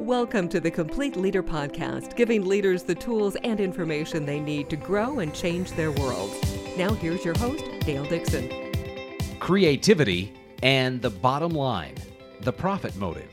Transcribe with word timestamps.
Welcome 0.00 0.48
to 0.48 0.58
the 0.58 0.72
Complete 0.72 1.14
Leader 1.14 1.42
Podcast, 1.42 2.16
giving 2.16 2.44
leaders 2.44 2.82
the 2.82 2.96
tools 2.96 3.36
and 3.44 3.60
information 3.60 4.26
they 4.26 4.40
need 4.40 4.68
to 4.70 4.76
grow 4.76 5.20
and 5.20 5.32
change 5.32 5.70
their 5.72 5.92
worlds. 5.92 6.34
Now, 6.76 6.92
here's 6.94 7.24
your 7.24 7.38
host, 7.38 7.64
Dale 7.80 8.04
Dixon. 8.04 8.50
Creativity 9.38 10.34
and 10.64 11.00
the 11.00 11.10
bottom 11.10 11.52
line, 11.52 11.94
the 12.40 12.52
profit 12.52 12.96
motive. 12.96 13.30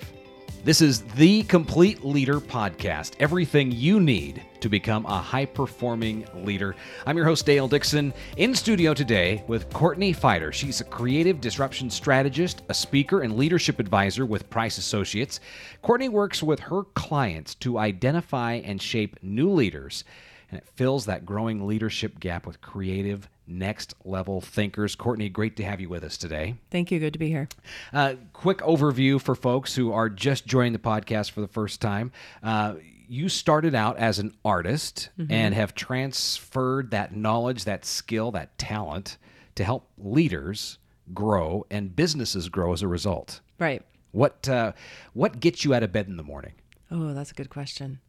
This 0.64 0.80
is 0.80 1.02
the 1.16 1.42
Complete 1.44 2.06
Leader 2.06 2.40
Podcast. 2.40 3.14
Everything 3.20 3.72
you 3.72 4.00
need 4.00 4.44
to 4.60 4.70
become 4.70 5.08
a 5.08 5.18
high 5.20 5.46
performing 5.46 6.24
leader. 6.36 6.76
I'm 7.08 7.18
your 7.18 7.26
host, 7.26 7.48
Dale 7.48 7.68
Dixon, 7.68 8.14
in 8.38 8.54
studio 8.54 8.94
today 8.94 9.44
with 9.48 9.74
Courtney 9.74 10.14
Feider. 10.14 10.54
She's 10.54 10.80
a 10.80 10.84
creative 10.84 11.42
disruption 11.42 11.90
strategist, 11.90 12.62
a 12.70 12.76
speaker, 12.76 13.22
and 13.22 13.38
leadership 13.38 13.80
advisor 13.80 14.24
with 14.24 14.52
Price 14.52 14.78
Associates. 14.78 15.40
Courtney 15.82 16.10
works 16.10 16.44
with 16.44 16.60
her 16.60 16.84
clients 16.94 17.56
to 17.56 17.80
identify 17.80 18.54
and 18.54 18.80
shape 18.80 19.18
new 19.24 19.50
leaders, 19.50 20.04
and 20.52 20.60
it 20.60 20.68
fills 20.68 21.06
that 21.06 21.26
growing 21.26 21.66
leadership 21.66 22.20
gap 22.20 22.46
with 22.46 22.62
creative 22.62 23.30
next 23.48 23.96
level 24.06 24.42
thinkers. 24.42 24.96
Courtney, 24.96 25.30
great 25.30 25.56
to 25.58 25.64
have 25.64 25.82
you 25.82 25.90
with 25.90 26.04
us 26.04 26.18
today. 26.18 26.56
Thank 26.70 26.92
you. 26.92 27.00
Good 27.00 27.14
to 27.14 27.20
be 27.20 27.30
here. 27.30 27.48
Uh, 27.94 28.16
quick 28.34 28.60
overview 28.60 29.20
for 29.20 29.36
folks 29.36 29.76
who 29.76 29.92
are 29.92 30.10
just 30.10 30.46
joining 30.46 30.74
the 30.74 30.80
podcast 30.80 31.32
for 31.32 31.42
the 31.42 31.48
first 31.48 31.82
time. 31.82 32.12
Uh, 32.44 32.76
you 33.08 33.28
started 33.28 33.76
out 33.76 33.98
as 33.98 34.20
an 34.20 34.34
artist 34.46 35.10
mm-hmm. 35.20 35.32
and 35.32 35.54
have 35.54 35.76
transferred 35.76 36.92
that 36.92 37.16
knowledge, 37.16 37.66
that 37.66 37.84
skill, 37.84 38.32
that 38.32 38.58
talent 38.58 39.18
to 39.56 39.64
help 39.64 39.90
leaders 39.98 40.78
grow 41.14 41.66
and 41.70 41.96
businesses 41.96 42.48
grow 42.48 42.72
as 42.72 42.82
a 42.82 42.88
result. 42.88 43.42
Right. 43.60 43.84
What 44.12 44.48
uh, 44.48 44.74
what 45.14 45.40
gets 45.40 45.64
you 45.64 45.74
out 45.74 45.84
of 45.84 45.92
bed 45.92 46.08
in 46.08 46.18
the 46.18 46.24
morning? 46.24 46.54
Oh, 46.90 47.14
that's 47.14 47.32
a 47.32 47.34
good 47.34 47.50
question. 47.50 48.00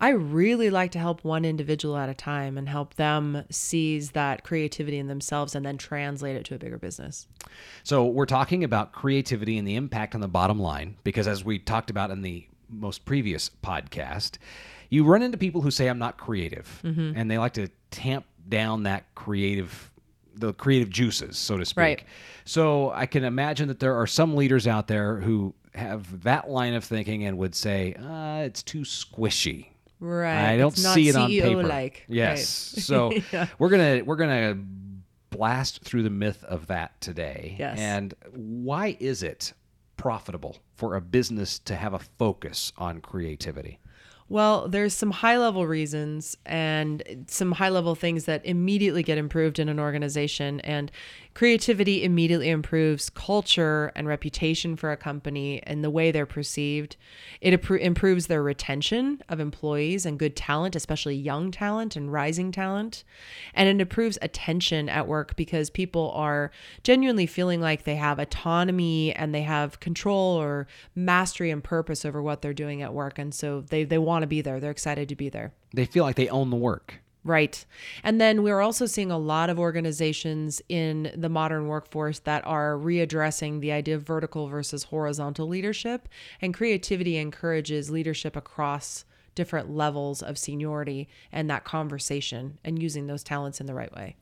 I 0.00 0.10
really 0.10 0.70
like 0.70 0.92
to 0.92 0.98
help 0.98 1.24
one 1.24 1.44
individual 1.44 1.96
at 1.96 2.08
a 2.08 2.14
time 2.14 2.56
and 2.56 2.68
help 2.68 2.94
them 2.94 3.44
seize 3.50 4.12
that 4.12 4.44
creativity 4.44 4.98
in 4.98 5.08
themselves 5.08 5.54
and 5.54 5.66
then 5.66 5.76
translate 5.76 6.36
it 6.36 6.44
to 6.46 6.54
a 6.54 6.58
bigger 6.58 6.78
business. 6.78 7.26
So, 7.82 8.06
we're 8.06 8.26
talking 8.26 8.62
about 8.62 8.92
creativity 8.92 9.58
and 9.58 9.66
the 9.66 9.74
impact 9.74 10.14
on 10.14 10.20
the 10.20 10.28
bottom 10.28 10.60
line 10.60 10.96
because, 11.04 11.26
as 11.26 11.44
we 11.44 11.58
talked 11.58 11.90
about 11.90 12.10
in 12.10 12.22
the 12.22 12.46
most 12.68 13.04
previous 13.04 13.50
podcast, 13.62 14.38
you 14.90 15.04
run 15.04 15.22
into 15.22 15.36
people 15.36 15.60
who 15.60 15.70
say, 15.70 15.88
I'm 15.88 15.98
not 15.98 16.16
creative, 16.16 16.80
mm-hmm. 16.84 17.12
and 17.16 17.30
they 17.30 17.38
like 17.38 17.54
to 17.54 17.68
tamp 17.90 18.24
down 18.48 18.84
that 18.84 19.14
creative 19.14 19.90
the 20.34 20.54
creative 20.54 20.88
juices, 20.88 21.36
so 21.36 21.56
to 21.56 21.64
speak. 21.64 21.82
Right. 21.82 22.04
So 22.44 22.92
I 22.92 23.06
can 23.06 23.24
imagine 23.24 23.66
that 23.68 23.80
there 23.80 23.96
are 23.96 24.06
some 24.06 24.36
leaders 24.36 24.68
out 24.68 24.86
there 24.86 25.16
who 25.16 25.52
have 25.74 26.22
that 26.22 26.48
line 26.48 26.74
of 26.74 26.84
thinking 26.84 27.24
and 27.24 27.36
would 27.38 27.54
say, 27.54 27.94
uh, 27.94 28.42
it's 28.44 28.62
too 28.62 28.82
squishy. 28.82 29.70
Right. 30.00 30.52
I 30.52 30.56
don't 30.56 30.76
see 30.76 31.08
it 31.08 31.16
on 31.16 31.28
paper. 31.28 31.62
Like. 31.62 32.04
Yes. 32.08 32.74
Right. 32.76 32.84
So 32.84 33.12
yeah. 33.32 33.48
we're 33.58 33.70
gonna 33.70 34.02
we're 34.04 34.16
gonna 34.16 34.58
blast 35.30 35.82
through 35.82 36.02
the 36.02 36.10
myth 36.10 36.44
of 36.44 36.68
that 36.68 37.00
today. 37.00 37.56
Yes. 37.58 37.78
And 37.78 38.14
why 38.32 38.96
is 39.00 39.22
it 39.22 39.52
profitable 39.96 40.58
for 40.74 40.94
a 40.96 41.00
business 41.00 41.58
to 41.60 41.74
have 41.74 41.94
a 41.94 41.98
focus 41.98 42.72
on 42.78 43.00
creativity? 43.00 43.78
Well, 44.30 44.68
there's 44.68 44.92
some 44.92 45.10
high 45.10 45.38
level 45.38 45.66
reasons 45.66 46.36
and 46.44 47.24
some 47.28 47.52
high 47.52 47.70
level 47.70 47.94
things 47.94 48.26
that 48.26 48.44
immediately 48.44 49.02
get 49.02 49.16
improved 49.16 49.58
in 49.58 49.70
an 49.70 49.80
organization. 49.80 50.60
And 50.60 50.92
creativity 51.34 52.02
immediately 52.02 52.48
improves 52.48 53.10
culture 53.10 53.92
and 53.94 54.08
reputation 54.08 54.76
for 54.76 54.90
a 54.90 54.96
company 54.96 55.62
and 55.64 55.84
the 55.84 55.90
way 55.90 56.10
they're 56.10 56.26
perceived. 56.26 56.96
It 57.40 57.52
improves 57.70 58.26
their 58.26 58.42
retention 58.42 59.22
of 59.28 59.40
employees 59.40 60.04
and 60.04 60.18
good 60.18 60.34
talent, 60.34 60.74
especially 60.74 61.14
young 61.14 61.50
talent 61.50 61.96
and 61.96 62.12
rising 62.12 62.52
talent. 62.52 63.04
And 63.54 63.68
it 63.68 63.80
improves 63.80 64.18
attention 64.20 64.88
at 64.88 65.06
work 65.06 65.36
because 65.36 65.70
people 65.70 66.10
are 66.14 66.50
genuinely 66.82 67.26
feeling 67.26 67.60
like 67.60 67.84
they 67.84 67.96
have 67.96 68.18
autonomy 68.18 69.12
and 69.14 69.34
they 69.34 69.42
have 69.42 69.80
control 69.80 70.36
or 70.36 70.66
mastery 70.94 71.50
and 71.50 71.62
purpose 71.62 72.04
over 72.04 72.22
what 72.22 72.42
they're 72.42 72.52
doing 72.52 72.82
at 72.82 72.94
work. 72.94 73.18
And 73.18 73.34
so 73.34 73.60
they, 73.60 73.84
they 73.84 73.98
want 73.98 74.22
to 74.22 74.26
be 74.26 74.40
there. 74.40 74.60
They're 74.60 74.70
excited 74.70 75.08
to 75.08 75.16
be 75.16 75.28
there. 75.28 75.52
They 75.72 75.84
feel 75.84 76.04
like 76.04 76.16
they 76.16 76.28
own 76.28 76.50
the 76.50 76.56
work. 76.56 77.00
Right. 77.28 77.62
And 78.02 78.18
then 78.18 78.42
we're 78.42 78.62
also 78.62 78.86
seeing 78.86 79.10
a 79.10 79.18
lot 79.18 79.50
of 79.50 79.58
organizations 79.58 80.62
in 80.70 81.12
the 81.14 81.28
modern 81.28 81.66
workforce 81.66 82.20
that 82.20 82.42
are 82.46 82.72
readdressing 82.72 83.60
the 83.60 83.70
idea 83.70 83.96
of 83.96 84.02
vertical 84.02 84.48
versus 84.48 84.84
horizontal 84.84 85.46
leadership. 85.46 86.08
And 86.40 86.54
creativity 86.54 87.18
encourages 87.18 87.90
leadership 87.90 88.34
across 88.34 89.04
different 89.34 89.68
levels 89.68 90.22
of 90.22 90.38
seniority 90.38 91.06
and 91.30 91.50
that 91.50 91.64
conversation 91.64 92.58
and 92.64 92.80
using 92.80 93.08
those 93.08 93.22
talents 93.22 93.60
in 93.60 93.66
the 93.66 93.74
right 93.74 93.94
way. 93.94 94.16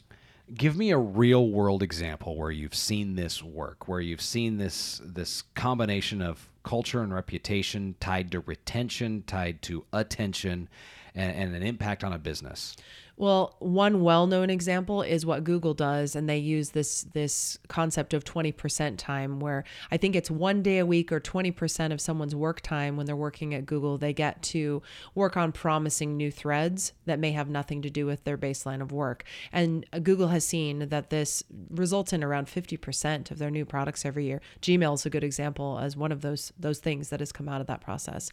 Give 0.53 0.77
me 0.77 0.91
a 0.91 0.99
real 0.99 1.49
world 1.49 1.85
example 1.85 2.37
where 2.37 2.51
you've 2.51 2.75
seen 2.75 3.15
this 3.15 3.41
work, 3.41 3.87
where 3.87 4.01
you've 4.01 4.21
seen 4.21 4.59
this 4.59 5.01
this 5.05 5.43
combination 5.55 6.21
of 6.21 6.49
culture 6.65 7.03
and 7.03 7.15
reputation 7.15 7.95
tied 8.01 8.33
to 8.33 8.41
retention, 8.41 9.23
tied 9.29 9.63
to 9.63 9.85
attention, 9.93 10.69
and, 11.17 11.35
and 11.35 11.57
an 11.57 11.63
impact 11.63 12.05
on 12.05 12.13
a 12.13 12.19
business. 12.19 12.77
Well, 13.19 13.57
one 13.61 14.03
well-known 14.03 14.51
example 14.51 15.01
is 15.01 15.25
what 15.25 15.43
Google 15.43 15.73
does, 15.73 16.15
and 16.15 16.29
they 16.29 16.37
use 16.37 16.71
this 16.71 17.07
this 17.15 17.59
concept 17.67 18.13
of 18.13 18.25
20% 18.25 18.99
time, 18.99 19.41
where 19.41 19.65
I 19.91 19.97
think 19.97 20.15
it's 20.15 20.31
one 20.31 20.63
day 20.63 20.79
a 20.79 20.85
week 20.85 21.11
or 21.11 21.19
20% 21.19 21.93
of 21.93 22.01
someone's 22.01 22.35
work 22.35 22.61
time 22.61 22.99
when 22.99 23.07
they're 23.07 23.17
working 23.17 23.55
at 23.55 23.65
Google, 23.65 23.97
they 23.97 24.13
get 24.13 24.43
to 24.45 24.83
work 25.15 25.35
on 25.35 25.51
promising 25.51 26.19
new 26.19 26.31
threads 26.31 26.93
that 27.07 27.19
may 27.19 27.33
have 27.33 27.49
nothing 27.49 27.81
to 27.83 27.91
do 27.91 28.05
with 28.05 28.25
their 28.25 28.37
baseline 28.37 28.83
of 28.83 28.93
work. 28.93 29.25
And 29.51 29.87
Google 30.03 30.29
has 30.29 30.45
seen 30.45 30.91
that 30.91 31.09
this 31.09 31.43
results 31.71 32.13
in 32.13 32.23
around 32.23 32.49
50% 32.49 33.31
of 33.31 33.39
their 33.39 33.51
new 33.51 33.65
products 33.65 34.05
every 34.05 34.27
year. 34.27 34.43
Gmail 34.61 34.93
is 34.93 35.07
a 35.07 35.11
good 35.11 35.25
example 35.25 35.79
as 35.79 35.97
one 35.97 36.13
of 36.13 36.21
those 36.21 36.53
those 36.59 36.81
things 36.81 37.09
that 37.09 37.21
has 37.21 37.33
come 37.33 37.49
out 37.49 37.63
of 37.63 37.67
that 37.67 37.81
process. 37.81 38.31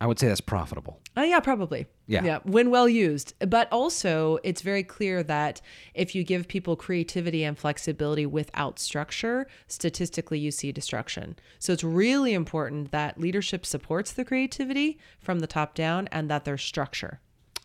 I 0.00 0.06
would 0.06 0.18
say 0.18 0.28
that's 0.28 0.42
profitable. 0.42 1.00
Uh, 1.16 1.22
yeah, 1.22 1.40
probably. 1.40 1.86
Yeah. 2.06 2.22
Yeah. 2.22 2.38
When 2.44 2.70
well 2.70 2.88
used. 2.88 3.32
But 3.48 3.72
also, 3.72 4.38
it's 4.44 4.60
very 4.60 4.82
clear 4.82 5.22
that 5.22 5.62
if 5.94 6.14
you 6.14 6.22
give 6.22 6.48
people 6.48 6.76
creativity 6.76 7.44
and 7.44 7.58
flexibility 7.58 8.26
without 8.26 8.78
structure, 8.78 9.46
statistically, 9.68 10.38
you 10.38 10.50
see 10.50 10.70
destruction. 10.70 11.36
So 11.58 11.72
it's 11.72 11.82
really 11.82 12.34
important 12.34 12.90
that 12.90 13.18
leadership 13.18 13.64
supports 13.64 14.12
the 14.12 14.24
creativity 14.24 14.98
from 15.18 15.38
the 15.38 15.46
top 15.46 15.74
down 15.74 16.08
and 16.12 16.30
that 16.30 16.44
there's 16.44 16.62
structure. 16.62 17.20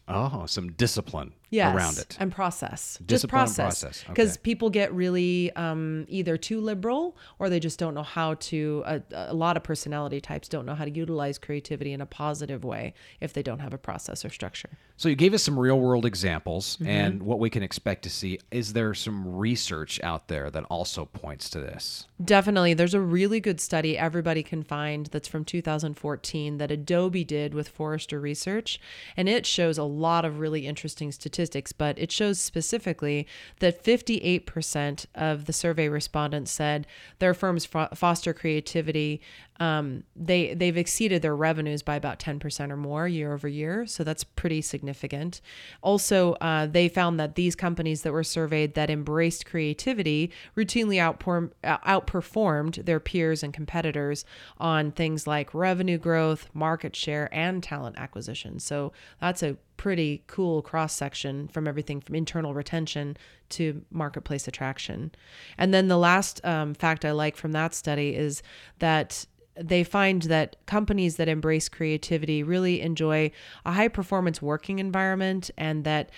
Oh, 0.08 0.46
some 0.46 0.72
discipline 0.72 1.34
yes, 1.52 1.76
around 1.76 1.98
it 2.00 2.18
and 2.20 2.32
process. 2.32 2.98
Discipline 3.06 3.46
just 3.46 3.60
process. 3.60 4.04
Because 4.08 4.34
okay. 4.34 4.42
people 4.42 4.70
get 4.70 4.94
really 4.94 5.52
um, 5.56 6.06
either 6.08 6.38
too 6.38 6.60
liberal 6.60 7.16
or 7.38 7.50
they 7.50 7.60
just 7.60 7.78
don't 7.78 7.94
know 7.94 8.04
how 8.04 8.34
to. 8.36 8.84
A, 8.86 9.02
a, 9.12 9.34
lot 9.34 9.58
of 9.58 9.64
personality 9.64 10.22
types 10.22 10.48
don't 10.48 10.66
know 10.66 10.76
how 10.76 10.86
to 10.86 10.92
utilize 10.92 11.38
creativity 11.38 11.94
in 11.94 12.02
a 12.02 12.06
positive 12.06 12.64
way 12.64 12.94
if 13.20 13.34
they 13.34 13.44
don't 13.44 13.60
have 13.60 13.74
a 13.74 13.78
process 13.78 14.24
or 14.26 14.30
structure. 14.30 14.70
So 14.98 15.10
you 15.10 15.16
gave 15.16 15.34
us 15.34 15.44
some 15.44 15.58
real 15.58 15.80
world 15.80 16.06
examples 16.06 16.76
mm-hmm. 16.78 16.88
and 16.88 17.24
what 17.24 17.40
we 17.40 17.50
can 17.50 17.64
expect 17.64 18.04
to 18.04 18.10
see. 18.10 18.40
Is 18.52 18.74
there 18.74 18.94
some 18.94 19.36
research 19.36 20.00
out 20.04 20.28
there 20.28 20.50
that 20.52 20.64
also 20.66 21.06
points 21.06 21.50
to 21.52 21.60
this? 21.60 22.08
Definitely. 22.24 22.76
There's 22.76 22.94
a 22.94 23.02
really 23.02 23.40
good 23.40 23.60
study 23.60 23.98
everybody 23.98 24.44
can 24.44 24.64
find 24.64 25.08
that's 25.08 25.28
from 25.28 25.44
2014 25.44 26.58
that 26.58 26.70
Adobe 26.70 27.24
did 27.24 27.54
with 27.54 27.68
Forrester 27.68 28.20
Research, 28.20 28.80
and 29.18 29.28
it 29.28 29.46
shows 29.46 29.78
a 29.78 29.84
lot 29.84 30.24
of 30.24 30.40
really 30.40 30.68
interesting 30.68 31.12
statistics, 31.12 31.41
but 31.78 31.98
it 31.98 32.12
shows 32.12 32.40
specifically 32.40 33.28
that 33.60 33.84
58% 33.84 35.06
of 35.16 35.46
the 35.46 35.54
survey 35.54 35.88
respondents 35.88 36.52
said 36.52 36.88
their 37.20 37.34
firms 37.34 37.66
foster 37.66 38.34
creativity 38.34 39.22
um, 39.60 40.04
they 40.16 40.56
they've 40.56 40.76
exceeded 40.76 41.22
their 41.22 41.36
revenues 41.36 41.84
by 41.84 41.96
about 41.96 42.18
10% 42.18 42.72
or 42.72 42.78
more 42.78 43.08
year 43.08 43.32
over 43.32 43.48
year 43.48 43.86
so 43.86 44.04
that's 44.04 44.24
pretty 44.24 44.62
significant. 44.62 45.40
Also 45.84 46.34
uh, 46.34 46.66
they 46.66 46.90
found 46.90 47.20
that 47.20 47.36
these 47.36 47.56
companies 47.56 48.02
that 48.02 48.12
were 48.12 48.24
surveyed 48.24 48.74
that 48.74 48.90
embraced 48.90 49.46
creativity 49.46 50.32
routinely 50.58 50.96
outperform, 50.98 51.52
outperformed 51.64 52.86
their 52.86 53.00
peers 53.00 53.44
and 53.44 53.54
competitors 53.54 54.26
on 54.58 54.92
things 54.92 55.28
like 55.28 55.54
revenue 55.54 55.98
growth 55.98 56.50
market 56.54 56.96
share 56.96 57.30
and 57.32 57.62
talent 57.62 57.98
acquisition. 58.00 58.60
So 58.60 58.92
that's 59.20 59.44
a 59.44 59.58
pretty 59.82 60.22
cool 60.28 60.62
cross 60.62 60.94
section 60.94 61.48
from 61.48 61.68
everything 61.68 62.00
from 62.00 62.14
internal 62.14 62.54
retention 62.54 63.18
to 63.50 63.82
marketplace 63.90 64.48
attraction. 64.48 65.12
And 65.58 65.74
then 65.74 65.88
the 65.88 65.98
last 65.98 66.40
um, 66.46 66.76
fact 66.76 67.04
I 67.04 67.14
like 67.14 67.36
from 67.36 67.52
that 67.54 67.74
study 67.74 68.16
is 68.16 68.44
that 68.78 69.26
they 69.56 69.84
find 69.84 70.22
that 70.22 70.56
companies 70.68 71.16
that 71.16 71.28
embrace 71.28 71.68
creativity 71.68 72.44
really 72.44 72.80
enjoy 72.80 73.32
a 73.66 73.72
high 73.72 73.88
performance 73.88 74.40
working 74.40 74.78
environment 74.78 75.50
and 75.58 75.84
that 75.84 76.12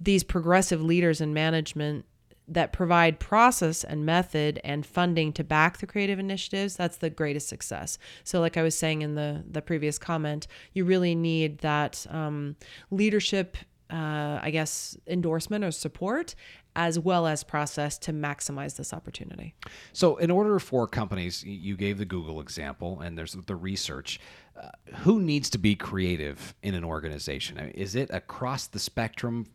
these 0.00 0.24
progressive 0.24 0.80
leaders 0.80 1.20
in 1.20 1.34
management 1.34 2.06
that 2.48 2.72
provide 2.72 3.18
process 3.18 3.84
and 3.84 4.06
method 4.06 4.60
and 4.62 4.86
funding 4.86 5.32
to 5.32 5.44
back 5.44 5.78
the 5.78 5.86
creative 5.86 6.18
initiatives, 6.18 6.76
that's 6.76 6.98
the 6.98 7.10
greatest 7.10 7.48
success. 7.48 7.98
So, 8.24 8.40
like 8.40 8.56
I 8.56 8.62
was 8.62 8.76
saying 8.76 9.02
in 9.02 9.14
the 9.14 9.44
the 9.50 9.62
previous 9.62 9.98
comment, 9.98 10.46
you 10.72 10.84
really 10.84 11.14
need 11.14 11.58
that 11.58 12.06
um, 12.10 12.56
leadership. 12.90 13.56
Uh, 13.88 14.40
I 14.42 14.50
guess 14.50 14.96
endorsement 15.06 15.62
or 15.62 15.70
support, 15.70 16.34
as 16.74 16.98
well 16.98 17.24
as 17.24 17.44
process 17.44 17.96
to 17.98 18.12
maximize 18.12 18.76
this 18.76 18.92
opportunity. 18.92 19.54
So, 19.92 20.16
in 20.16 20.28
order 20.28 20.58
for 20.58 20.88
companies, 20.88 21.44
you 21.44 21.76
gave 21.76 21.98
the 21.98 22.04
Google 22.04 22.40
example, 22.40 23.00
and 23.00 23.16
there's 23.16 23.34
the 23.46 23.54
research. 23.54 24.18
Uh, 24.60 24.70
who 24.96 25.20
needs 25.20 25.50
to 25.50 25.58
be 25.58 25.76
creative 25.76 26.54
in 26.64 26.74
an 26.74 26.82
organization? 26.82 27.58
I 27.58 27.62
mean, 27.62 27.70
is 27.72 27.94
it 27.94 28.10
across 28.10 28.66
the 28.66 28.80
spectrum? 28.80 29.46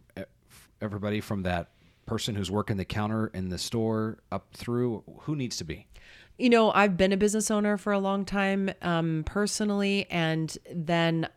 Everybody 0.82 1.20
from 1.20 1.44
that 1.44 1.72
person 2.06 2.36
who's 2.36 2.52
working 2.52 2.78
the 2.78 2.86
counter 2.86 3.28
in 3.28 3.50
the 3.50 3.58
store 3.58 4.20
up 4.32 4.48
through 4.54 5.04
who 5.22 5.36
needs 5.36 5.58
to 5.58 5.64
be? 5.64 5.88
You 6.38 6.50
know, 6.50 6.72
I've 6.72 6.98
been 6.98 7.12
a 7.12 7.18
business 7.18 7.52
owner 7.52 7.78
for 7.78 7.94
a 7.94 8.00
long 8.00 8.26
time 8.26 8.72
um, 8.82 9.24
personally, 9.26 10.08
and 10.10 10.58
then 10.74 11.28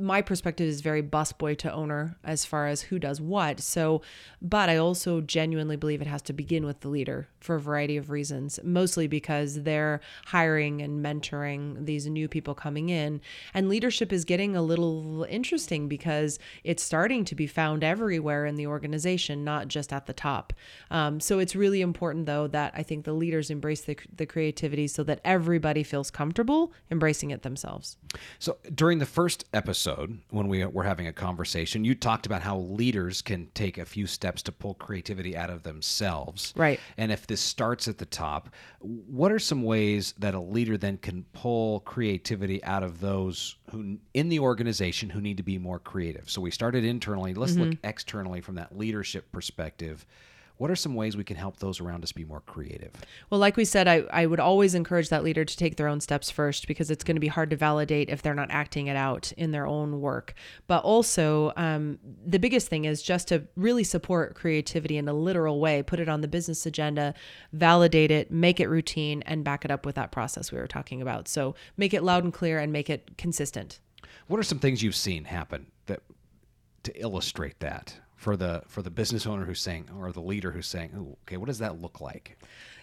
my 0.00 0.22
perspective 0.22 0.66
is 0.66 0.80
very 0.80 1.02
busboy 1.02 1.56
to 1.58 1.72
owner 1.72 2.16
as 2.24 2.44
far 2.44 2.66
as 2.66 2.82
who 2.82 2.98
does 2.98 3.20
what. 3.20 3.60
So, 3.60 4.02
but 4.40 4.68
I 4.68 4.76
also 4.76 5.20
genuinely 5.20 5.76
believe 5.76 6.00
it 6.00 6.06
has 6.06 6.22
to 6.22 6.32
begin 6.32 6.64
with 6.64 6.80
the 6.80 6.88
leader 6.88 7.28
for 7.40 7.56
a 7.56 7.60
variety 7.60 7.96
of 7.96 8.10
reasons, 8.10 8.58
mostly 8.62 9.06
because 9.06 9.62
they're 9.62 10.00
hiring 10.26 10.80
and 10.80 11.04
mentoring 11.04 11.84
these 11.84 12.06
new 12.06 12.28
people 12.28 12.54
coming 12.54 12.88
in. 12.88 13.20
And 13.52 13.68
leadership 13.68 14.12
is 14.12 14.24
getting 14.24 14.56
a 14.56 14.62
little 14.62 15.24
interesting 15.28 15.88
because 15.88 16.38
it's 16.64 16.82
starting 16.82 17.24
to 17.26 17.34
be 17.34 17.46
found 17.46 17.84
everywhere 17.84 18.46
in 18.46 18.56
the 18.56 18.66
organization, 18.66 19.44
not 19.44 19.68
just 19.68 19.92
at 19.92 20.06
the 20.06 20.12
top. 20.12 20.52
Um, 20.90 21.20
so, 21.20 21.38
it's 21.38 21.54
really 21.54 21.80
important, 21.80 22.26
though, 22.26 22.46
that 22.48 22.72
I 22.76 22.82
think 22.82 23.04
the 23.04 23.12
leaders 23.12 23.50
embrace 23.50 23.82
the, 23.82 23.96
the 24.14 24.26
creativity 24.26 24.86
so 24.86 25.02
that 25.04 25.20
everybody 25.24 25.82
feels 25.82 26.10
comfortable 26.10 26.72
embracing 26.90 27.30
it 27.30 27.42
themselves. 27.42 27.96
So 28.38 28.56
during 28.74 28.98
the 28.98 29.06
first 29.06 29.44
episode, 29.52 29.83
when 30.30 30.48
we 30.48 30.64
were 30.64 30.84
having 30.84 31.06
a 31.06 31.12
conversation, 31.12 31.84
you 31.84 31.94
talked 31.94 32.26
about 32.26 32.42
how 32.42 32.58
leaders 32.58 33.22
can 33.22 33.48
take 33.54 33.78
a 33.78 33.84
few 33.84 34.06
steps 34.06 34.42
to 34.42 34.52
pull 34.52 34.74
creativity 34.74 35.36
out 35.36 35.50
of 35.50 35.62
themselves. 35.62 36.52
Right. 36.56 36.80
And 36.96 37.12
if 37.12 37.26
this 37.26 37.40
starts 37.40 37.88
at 37.88 37.98
the 37.98 38.06
top, 38.06 38.50
what 38.80 39.32
are 39.32 39.38
some 39.38 39.62
ways 39.62 40.14
that 40.18 40.34
a 40.34 40.40
leader 40.40 40.76
then 40.76 40.98
can 40.98 41.24
pull 41.32 41.80
creativity 41.80 42.62
out 42.64 42.82
of 42.82 43.00
those 43.00 43.56
who 43.70 43.98
in 44.12 44.28
the 44.28 44.38
organization 44.38 45.10
who 45.10 45.20
need 45.20 45.36
to 45.36 45.42
be 45.42 45.58
more 45.58 45.78
creative? 45.78 46.30
So 46.30 46.40
we 46.40 46.50
started 46.50 46.84
internally. 46.84 47.34
Let's 47.34 47.56
look 47.56 47.68
mm-hmm. 47.68 47.86
externally 47.86 48.40
from 48.40 48.54
that 48.56 48.76
leadership 48.76 49.30
perspective. 49.32 50.06
What 50.56 50.70
are 50.70 50.76
some 50.76 50.94
ways 50.94 51.16
we 51.16 51.24
can 51.24 51.36
help 51.36 51.58
those 51.58 51.80
around 51.80 52.04
us 52.04 52.12
be 52.12 52.24
more 52.24 52.40
creative? 52.40 52.92
Well, 53.28 53.40
like 53.40 53.56
we 53.56 53.64
said, 53.64 53.88
I, 53.88 54.04
I 54.12 54.26
would 54.26 54.38
always 54.38 54.74
encourage 54.74 55.08
that 55.08 55.24
leader 55.24 55.44
to 55.44 55.56
take 55.56 55.76
their 55.76 55.88
own 55.88 56.00
steps 56.00 56.30
first 56.30 56.68
because 56.68 56.92
it's 56.92 57.02
going 57.02 57.16
to 57.16 57.20
be 57.20 57.26
hard 57.28 57.50
to 57.50 57.56
validate 57.56 58.08
if 58.08 58.22
they're 58.22 58.34
not 58.34 58.50
acting 58.52 58.86
it 58.86 58.96
out 58.96 59.32
in 59.32 59.50
their 59.50 59.66
own 59.66 60.00
work. 60.00 60.34
But 60.68 60.84
also, 60.84 61.52
um, 61.56 61.98
the 62.24 62.38
biggest 62.38 62.68
thing 62.68 62.84
is 62.84 63.02
just 63.02 63.28
to 63.28 63.44
really 63.56 63.82
support 63.82 64.36
creativity 64.36 64.96
in 64.96 65.08
a 65.08 65.12
literal 65.12 65.58
way, 65.58 65.82
put 65.82 65.98
it 65.98 66.08
on 66.08 66.20
the 66.20 66.28
business 66.28 66.64
agenda, 66.66 67.14
validate 67.52 68.12
it, 68.12 68.30
make 68.30 68.60
it 68.60 68.68
routine, 68.68 69.22
and 69.26 69.42
back 69.42 69.64
it 69.64 69.72
up 69.72 69.84
with 69.84 69.96
that 69.96 70.12
process 70.12 70.52
we 70.52 70.58
were 70.58 70.68
talking 70.68 71.02
about. 71.02 71.26
So 71.26 71.56
make 71.76 71.92
it 71.92 72.04
loud 72.04 72.22
and 72.22 72.32
clear 72.32 72.60
and 72.60 72.72
make 72.72 72.88
it 72.88 73.18
consistent. 73.18 73.80
What 74.28 74.38
are 74.38 74.44
some 74.44 74.60
things 74.60 74.82
you've 74.82 74.94
seen 74.94 75.24
happen 75.24 75.66
that 75.86 76.00
to 76.84 77.00
illustrate 77.00 77.58
that 77.60 77.98
for 78.24 78.38
the 78.38 78.62
for 78.66 78.80
the 78.80 78.90
business 78.90 79.26
owner 79.26 79.44
who's 79.44 79.60
saying 79.60 79.86
or 79.94 80.10
the 80.10 80.22
leader 80.22 80.50
who's 80.50 80.66
saying, 80.66 80.92
"Oh, 80.96 81.18
okay, 81.24 81.36
what 81.36 81.44
does 81.44 81.58
that 81.58 81.82
look 81.82 82.00
like?" 82.00 82.38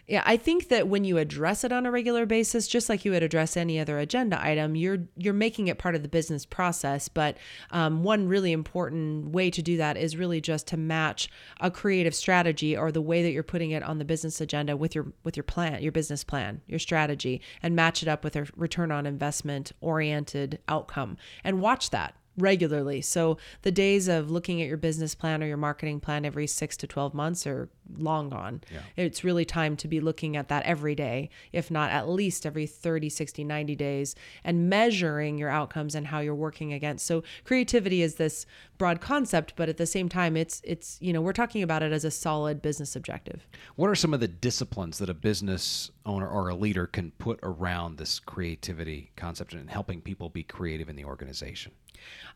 Yeah, 0.05 0.21
I 0.23 0.38
think 0.38 0.67
that 0.69 0.88
when 0.88 1.03
you 1.03 1.17
address 1.17 1.63
it 1.63 1.71
on 1.71 1.88
a 1.88 1.91
regular 1.91 2.27
basis, 2.27 2.67
just 2.67 2.89
like 2.89 3.05
you 3.05 3.11
would 3.11 3.23
address 3.23 3.57
any 3.57 3.79
other 3.79 3.97
agenda 3.97 4.39
item, 4.39 4.75
you're 4.75 4.99
you're 5.17 5.33
making 5.33 5.67
it 5.67 5.79
part 5.79 5.95
of 5.95 6.03
the 6.03 6.07
business 6.07 6.45
process. 6.45 7.07
But 7.07 7.38
um, 7.71 8.03
one 8.03 8.27
really 8.27 8.51
important 8.51 9.29
way 9.31 9.49
to 9.49 9.63
do 9.63 9.77
that 9.77 9.97
is 9.97 10.15
really 10.15 10.41
just 10.41 10.67
to 10.67 10.77
match 10.77 11.27
a 11.59 11.71
creative 11.71 12.13
strategy 12.13 12.77
or 12.77 12.91
the 12.91 13.01
way 13.01 13.23
that 13.23 13.31
you're 13.31 13.41
putting 13.41 13.71
it 13.71 13.81
on 13.81 13.97
the 13.97 14.05
business 14.05 14.41
agenda 14.41 14.77
with 14.77 14.93
your 14.93 15.07
with 15.23 15.35
your 15.35 15.43
plan, 15.43 15.81
your 15.81 15.91
business 15.91 16.23
plan, 16.23 16.61
your 16.67 16.79
strategy, 16.79 17.41
and 17.63 17.75
match 17.75 18.03
it 18.03 18.07
up 18.07 18.23
with 18.23 18.35
a 18.35 18.45
return 18.55 18.91
on 18.91 19.07
investment 19.07 19.71
oriented 19.81 20.59
outcome, 20.67 21.17
and 21.43 21.61
watch 21.61 21.89
that 21.89 22.13
regularly. 22.41 23.01
So 23.01 23.38
the 23.61 23.71
days 23.71 24.07
of 24.07 24.29
looking 24.29 24.61
at 24.61 24.67
your 24.67 24.77
business 24.77 25.15
plan 25.15 25.41
or 25.43 25.47
your 25.47 25.57
marketing 25.57 25.99
plan 25.99 26.25
every 26.25 26.47
6 26.47 26.77
to 26.77 26.88
12 26.88 27.13
months 27.13 27.47
are 27.47 27.69
long 27.97 28.29
gone. 28.29 28.61
Yeah. 28.71 28.81
It's 28.95 29.23
really 29.23 29.45
time 29.45 29.75
to 29.77 29.88
be 29.88 29.99
looking 29.99 30.35
at 30.38 30.49
that 30.49 30.63
every 30.63 30.95
day, 30.95 31.29
if 31.51 31.71
not 31.71 31.91
at 31.91 32.09
least 32.09 32.45
every 32.45 32.67
30, 32.67 33.09
60, 33.09 33.43
90 33.43 33.75
days 33.75 34.15
and 34.43 34.69
measuring 34.69 35.38
your 35.38 35.49
outcomes 35.49 35.95
and 35.95 36.07
how 36.07 36.19
you're 36.19 36.35
working 36.35 36.73
against. 36.73 37.05
So 37.05 37.23
creativity 37.43 38.01
is 38.01 38.15
this 38.15 38.45
broad 38.77 39.01
concept, 39.01 39.53
but 39.55 39.69
at 39.69 39.77
the 39.77 39.85
same 39.85 40.09
time 40.09 40.35
it's 40.35 40.61
it's 40.63 40.97
you 41.01 41.13
know, 41.13 41.21
we're 41.21 41.33
talking 41.33 41.63
about 41.63 41.83
it 41.83 41.91
as 41.91 42.05
a 42.05 42.11
solid 42.11 42.61
business 42.61 42.95
objective. 42.95 43.47
What 43.75 43.89
are 43.89 43.95
some 43.95 44.13
of 44.13 44.19
the 44.19 44.27
disciplines 44.27 44.97
that 44.99 45.09
a 45.09 45.13
business 45.13 45.91
owner 46.05 46.27
or 46.27 46.49
a 46.49 46.55
leader 46.55 46.88
can 46.88 47.11
put 47.11 47.39
around 47.43 47.97
this 47.97 48.19
creativity 48.19 49.11
concept 49.15 49.53
and 49.53 49.69
helping 49.69 50.01
people 50.01 50.29
be 50.29 50.43
creative 50.43 50.89
in 50.89 50.95
the 50.95 51.05
organization? 51.05 51.71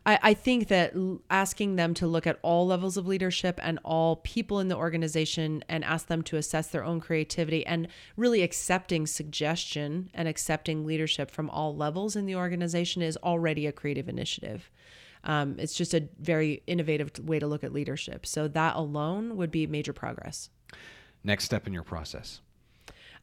I, 0.05 0.19
I 0.21 0.33
think 0.33 0.67
that 0.67 0.93
asking 1.29 1.75
them 1.75 1.93
to 1.95 2.07
look 2.07 2.27
at 2.27 2.39
all 2.41 2.67
levels 2.67 2.97
of 2.97 3.07
leadership 3.07 3.59
and 3.63 3.79
all 3.83 4.17
people 4.17 4.59
in 4.59 4.67
the 4.67 4.75
organization 4.75 5.44
and 5.45 5.83
ask 5.83 6.07
them 6.07 6.21
to 6.24 6.38
assess 6.38 6.68
their 6.68 6.83
own 6.83 7.00
creativity 7.00 7.65
and 7.65 7.88
really 8.18 8.42
accepting 8.42 9.07
suggestion 9.07 10.09
and 10.13 10.27
accepting 10.27 10.86
leadership 10.86 11.31
from 11.31 11.50
all 11.50 11.75
levels 11.75 12.15
in 12.15 12.25
the 12.25 12.36
organization 12.36 13.01
is 13.01 13.18
already 13.18 13.68
a 13.68 13.71
creative 13.71 14.09
initiative. 14.09 14.69
Um, 15.24 15.56
it's 15.57 15.74
just 15.74 15.94
a 15.94 16.07
very 16.19 16.62
innovative 16.68 17.12
way 17.24 17.39
to 17.39 17.47
look 17.47 17.63
at 17.63 17.74
leadership. 17.74 18.25
So 18.25 18.47
that 18.50 18.75
alone 18.75 19.38
would 19.38 19.51
be 19.51 19.65
major 19.68 19.94
progress. 19.94 20.50
Next 21.24 21.45
step 21.45 21.65
in 21.65 21.74
your 21.74 21.83
process. 21.83 22.41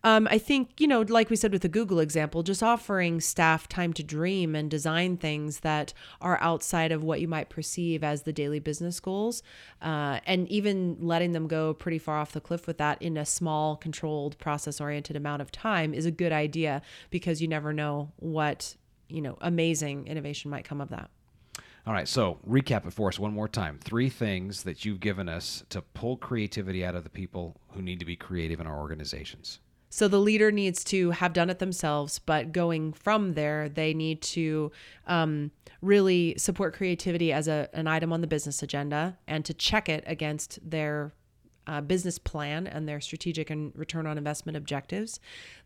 Um, 0.04 0.26
I 0.30 0.38
think, 0.38 0.80
you 0.80 0.88
know, 0.88 1.02
like 1.02 1.30
we 1.30 1.36
said 1.36 1.52
with 1.52 1.62
the 1.62 1.68
Google 1.68 2.00
example, 2.00 2.42
just 2.42 2.62
offering 2.62 3.20
staff 3.20 3.68
time 3.68 3.92
to 3.92 4.02
dream 4.02 4.56
and 4.56 4.68
design 4.68 5.16
things 5.16 5.60
that 5.60 5.94
are 6.20 6.38
outside 6.40 6.90
of 6.90 7.04
what 7.04 7.20
you 7.20 7.28
might 7.28 7.48
perceive 7.48 8.02
as 8.02 8.22
the 8.22 8.32
daily 8.32 8.58
business 8.58 8.98
goals, 8.98 9.44
uh, 9.80 10.18
and 10.26 10.48
even 10.48 10.96
letting 11.00 11.32
them 11.32 11.46
go 11.46 11.72
pretty 11.72 11.98
far 11.98 12.18
off 12.18 12.32
the 12.32 12.40
cliff 12.40 12.66
with 12.66 12.78
that 12.78 13.00
in 13.00 13.16
a 13.16 13.24
small, 13.24 13.76
controlled, 13.76 14.36
process 14.38 14.80
oriented 14.80 15.14
amount 15.14 15.40
of 15.40 15.52
time 15.52 15.94
is 15.94 16.04
a 16.04 16.10
good 16.10 16.32
idea 16.32 16.82
because 17.10 17.40
you 17.40 17.46
never 17.46 17.72
know 17.72 18.10
what, 18.16 18.74
you 19.08 19.22
know, 19.22 19.38
amazing 19.40 20.08
innovation 20.08 20.50
might 20.50 20.64
come 20.64 20.80
of 20.80 20.88
that. 20.88 21.10
All 21.86 21.92
right, 21.92 22.08
so 22.08 22.38
recap 22.48 22.86
it 22.86 22.92
for 22.92 23.08
us 23.08 23.18
one 23.18 23.32
more 23.32 23.48
time. 23.48 23.78
Three 23.82 24.08
things 24.08 24.62
that 24.62 24.84
you've 24.84 25.00
given 25.00 25.28
us 25.28 25.64
to 25.70 25.82
pull 25.82 26.16
creativity 26.16 26.84
out 26.84 26.94
of 26.94 27.04
the 27.04 27.10
people 27.10 27.60
who 27.70 27.82
need 27.82 27.98
to 27.98 28.04
be 28.04 28.16
creative 28.16 28.60
in 28.60 28.66
our 28.66 28.78
organizations. 28.78 29.60
So 29.92 30.08
the 30.08 30.18
leader 30.18 30.50
needs 30.50 30.84
to 30.84 31.10
have 31.10 31.34
done 31.34 31.50
it 31.50 31.58
themselves, 31.58 32.18
but 32.18 32.50
going 32.50 32.94
from 32.94 33.34
there, 33.34 33.68
they 33.68 33.92
need 33.92 34.22
to 34.22 34.72
um, 35.06 35.50
really 35.82 36.34
support 36.38 36.72
creativity 36.72 37.30
as 37.30 37.46
a, 37.46 37.68
an 37.74 37.86
item 37.86 38.10
on 38.10 38.22
the 38.22 38.26
business 38.26 38.62
agenda 38.62 39.18
and 39.28 39.44
to 39.44 39.52
check 39.52 39.90
it 39.90 40.02
against 40.06 40.58
their 40.62 41.12
uh, 41.66 41.80
business 41.80 42.18
plan 42.18 42.66
and 42.66 42.88
their 42.88 43.00
strategic 43.00 43.50
and 43.50 43.72
return 43.76 44.06
on 44.06 44.18
investment 44.18 44.56
objectives. 44.56 45.20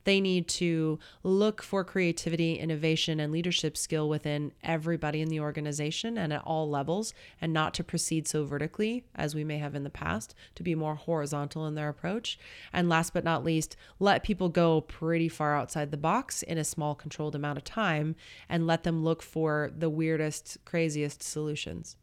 They 0.04 0.20
need 0.20 0.46
to 0.48 0.98
look 1.22 1.62
for 1.62 1.82
creativity, 1.82 2.54
innovation, 2.54 3.18
and 3.18 3.32
leadership 3.32 3.76
skill 3.76 4.08
within 4.08 4.52
everybody 4.62 5.20
in 5.20 5.28
the 5.28 5.40
organization 5.40 6.16
and 6.16 6.32
at 6.32 6.42
all 6.44 6.70
levels, 6.70 7.12
and 7.40 7.52
not 7.52 7.74
to 7.74 7.84
proceed 7.84 8.28
so 8.28 8.44
vertically 8.44 9.04
as 9.14 9.34
we 9.34 9.42
may 9.42 9.58
have 9.58 9.74
in 9.74 9.84
the 9.84 9.90
past, 9.90 10.34
to 10.54 10.62
be 10.62 10.74
more 10.74 10.94
horizontal 10.94 11.66
in 11.66 11.74
their 11.74 11.88
approach. 11.88 12.38
And 12.72 12.88
last 12.88 13.12
but 13.12 13.24
not 13.24 13.42
least, 13.42 13.76
let 13.98 14.22
people 14.22 14.48
go 14.48 14.82
pretty 14.82 15.28
far 15.28 15.56
outside 15.56 15.90
the 15.90 15.96
box 15.96 16.42
in 16.42 16.58
a 16.58 16.64
small, 16.64 16.94
controlled 16.94 17.34
amount 17.34 17.58
of 17.58 17.64
time 17.64 18.14
and 18.48 18.66
let 18.66 18.84
them 18.84 19.02
look 19.02 19.22
for 19.22 19.72
the 19.76 19.90
weirdest, 19.90 20.58
craziest 20.64 21.22
solutions. 21.22 21.96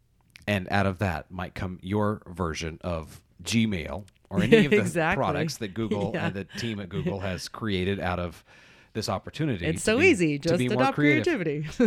And 0.46 0.68
out 0.70 0.86
of 0.86 0.98
that 0.98 1.30
might 1.30 1.54
come 1.54 1.78
your 1.80 2.22
version 2.26 2.78
of 2.82 3.22
Gmail 3.42 4.04
or 4.30 4.42
any 4.42 4.64
of 4.64 4.70
the 4.70 4.78
Exactly. 4.78 5.20
products 5.22 5.56
that 5.58 5.74
Google 5.74 6.12
Yeah. 6.14 6.26
and 6.26 6.34
the 6.34 6.44
team 6.58 6.80
at 6.80 6.88
Google 6.88 7.20
has 7.20 7.48
created 7.60 8.00
out 8.00 8.18
of 8.18 8.44
this 8.92 9.08
opportunity. 9.08 9.66
It's 9.66 9.82
so 9.82 9.98
be- 9.98 10.06
easy. 10.06 10.38
to 10.38 10.48
Just 10.50 10.60
more 10.62 10.72
adopt 10.74 10.94
creativity. 10.94 11.66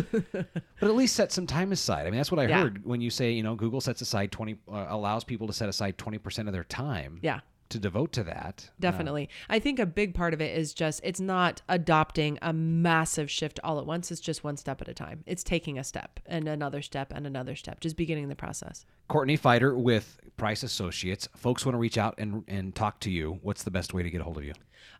But 0.79 0.89
at 0.89 0.95
least 0.95 1.15
set 1.15 1.31
some 1.31 1.47
time 1.47 1.71
aside. 1.71 2.01
I 2.05 2.09
mean, 2.11 2.17
that's 2.17 2.31
what 2.31 2.39
I 2.39 2.47
Yeah. 2.47 2.63
heard 2.63 2.85
when 2.85 2.99
you 3.01 3.09
say, 3.09 3.31
you 3.31 3.43
know, 3.43 3.55
Google 3.55 3.79
sets 3.81 4.01
aside 4.01 4.31
20, 4.31 4.57
uh, 4.71 4.85
allows 4.89 5.23
people 5.23 5.47
to 5.47 5.53
set 5.53 5.69
aside 5.69 5.97
20% 5.97 6.47
of 6.47 6.53
their 6.53 6.65
time 6.65 7.19
yeah. 7.23 7.39
To 7.69 7.79
devote 7.79 8.13
to 8.13 8.23
that. 8.23 8.69
Definitely. 8.79 9.29
I 9.49 9.59
think 9.59 9.79
a 9.79 9.85
big 9.85 10.13
part 10.13 10.33
of 10.33 10.41
it 10.41 10.57
is 10.57 10.73
just 10.73 11.01
it's 11.03 11.19
not 11.19 11.61
adopting 11.67 12.39
a 12.41 12.53
massive 12.53 13.29
shift 13.29 13.59
all 13.63 13.79
at 13.79 13.85
once. 13.85 14.11
It's 14.11 14.21
just 14.21 14.43
one 14.43 14.55
step 14.57 14.81
at 14.81 14.87
a 14.87 14.93
time. 14.93 15.23
It's 15.25 15.43
taking 15.43 15.77
a 15.77 15.83
step 15.83 16.19
and 16.25 16.47
another 16.47 16.81
step 16.81 17.11
and 17.13 17.27
another 17.27 17.55
step, 17.55 17.79
just 17.81 17.97
beginning 17.97 18.29
the 18.29 18.35
process. 18.35 18.85
Courtney 19.09 19.37
Feider 19.37 19.75
with 19.75 20.19
Price 20.37 20.63
Associates. 20.63 21.27
Folks 21.35 21.65
want 21.65 21.73
to 21.73 21.79
reach 21.79 21.97
out 21.97 22.15
and, 22.17 22.43
and 22.47 22.73
talk 22.73 22.99
to 23.01 23.11
you. 23.11 23.39
What's 23.41 23.63
the 23.63 23.71
best 23.71 23.93
way 23.93 24.03
to 24.03 24.09
get 24.09 24.21
a 24.21 24.23
hold 24.23 24.37
of 24.37 24.43
you? 24.43 24.53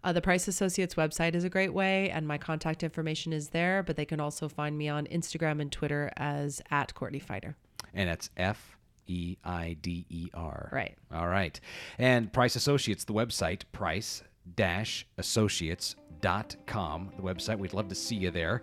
Uh, 0.04 0.14
the 0.14 0.22
Price 0.22 0.48
Associates 0.48 0.96
website 0.96 1.36
is 1.36 1.44
a 1.44 1.50
great 1.50 1.74
way, 1.74 2.10
and 2.10 2.28
my 2.28 2.38
contact 2.38 2.84
information 2.84 3.34
is 3.34 3.50
there, 3.50 3.84
but 3.84 3.96
they 3.96 4.06
can 4.06 4.20
also 4.20 4.48
find 4.48 4.78
me 4.78 4.88
on 4.88 5.06
Instagram 5.08 5.62
and 5.62 5.72
Twitter 5.72 6.12
as 6.18 6.62
at 6.72 6.94
Courtney 6.94 7.20
Feider. 7.20 7.56
And 7.94 8.10
it's 8.10 8.30
F 8.38 8.77
E 9.08 9.38
I 9.44 9.78
D 9.82 10.06
E 10.10 10.30
R. 10.34 10.70
Right. 10.72 10.96
All 11.14 11.28
right. 11.28 11.60
And 11.98 12.32
Price 12.32 12.56
Associates, 12.56 13.04
the 13.04 13.14
website, 13.14 13.64
price 13.72 14.24
associates.com. 15.18 17.12
The 17.16 17.22
website, 17.22 17.58
we'd 17.58 17.74
love 17.74 17.90
to 17.90 17.96
see 17.96 18.16
you 18.16 18.32
there. 18.32 18.62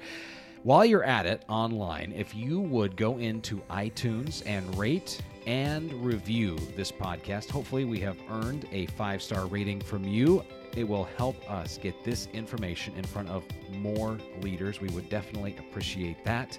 While 0.62 0.86
you're 0.86 1.04
at 1.04 1.26
it 1.26 1.44
online, 1.48 2.12
if 2.16 2.34
you 2.34 2.58
would 2.58 2.96
go 2.96 3.18
into 3.18 3.58
iTunes 3.70 4.42
and 4.46 4.74
rate 4.78 5.20
and 5.46 5.92
review 5.92 6.56
this 6.74 6.90
podcast, 6.90 7.50
hopefully 7.50 7.84
we 7.84 8.00
have 8.00 8.16
earned 8.30 8.66
a 8.72 8.86
five 8.86 9.22
star 9.22 9.44
rating 9.44 9.80
from 9.80 10.04
you. 10.04 10.42
It 10.74 10.88
will 10.88 11.04
help 11.18 11.36
us 11.50 11.78
get 11.78 12.02
this 12.02 12.28
information 12.32 12.94
in 12.96 13.04
front 13.04 13.28
of 13.28 13.44
more 13.72 14.18
leaders. 14.40 14.80
We 14.80 14.88
would 14.88 15.10
definitely 15.10 15.54
appreciate 15.58 16.24
that. 16.24 16.58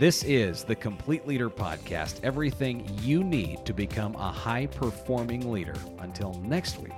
This 0.00 0.24
is 0.24 0.64
the 0.64 0.74
Complete 0.74 1.26
Leader 1.26 1.50
Podcast 1.50 2.20
everything 2.22 2.88
you 3.02 3.22
need 3.22 3.66
to 3.66 3.74
become 3.74 4.14
a 4.14 4.32
high 4.32 4.64
performing 4.64 5.52
leader. 5.52 5.74
Until 5.98 6.32
next 6.40 6.78
week. 6.78 6.94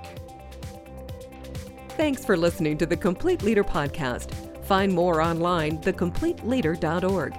Thanks 1.97 2.23
for 2.23 2.37
listening 2.37 2.77
to 2.77 2.85
the 2.85 2.95
Complete 2.95 3.43
Leader 3.43 3.65
Podcast. 3.65 4.31
Find 4.63 4.93
more 4.93 5.19
online, 5.19 5.79
thecompleteleader.org. 5.79 7.35